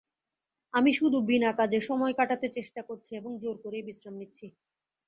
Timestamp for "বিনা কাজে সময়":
1.27-2.13